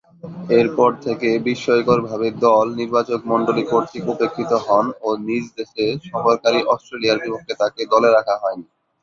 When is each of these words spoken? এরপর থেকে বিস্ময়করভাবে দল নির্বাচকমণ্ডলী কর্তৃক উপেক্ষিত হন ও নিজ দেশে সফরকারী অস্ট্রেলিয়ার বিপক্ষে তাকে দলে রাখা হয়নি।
এরপর 0.59 0.89
থেকে 1.05 1.29
বিস্ময়করভাবে 1.47 2.27
দল 2.45 2.65
নির্বাচকমণ্ডলী 2.79 3.63
কর্তৃক 3.71 4.05
উপেক্ষিত 4.13 4.51
হন 4.65 4.85
ও 5.01 5.19
নিজ 5.27 5.45
দেশে 5.57 5.85
সফরকারী 6.07 6.59
অস্ট্রেলিয়ার 6.73 7.21
বিপক্ষে 7.23 7.53
তাকে 7.61 7.81
দলে 7.91 8.09
রাখা 8.11 8.35
হয়নি। 8.41 8.65